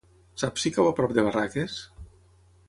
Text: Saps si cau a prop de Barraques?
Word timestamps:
Saps 0.43 0.63
si 0.65 0.71
cau 0.77 0.89
a 0.93 0.93
prop 1.01 1.13
de 1.19 1.27
Barraques? 1.29 1.77